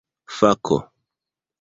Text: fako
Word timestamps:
fako 0.37 0.77